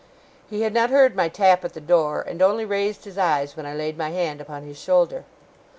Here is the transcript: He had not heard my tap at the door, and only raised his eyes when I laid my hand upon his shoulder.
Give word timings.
He 0.49 0.61
had 0.61 0.73
not 0.73 0.89
heard 0.89 1.15
my 1.15 1.29
tap 1.29 1.63
at 1.63 1.73
the 1.73 1.79
door, 1.79 2.23
and 2.23 2.41
only 2.41 2.65
raised 2.65 3.05
his 3.05 3.19
eyes 3.19 3.55
when 3.55 3.67
I 3.67 3.75
laid 3.75 3.99
my 3.99 4.09
hand 4.09 4.41
upon 4.41 4.63
his 4.63 4.79
shoulder. 4.79 5.25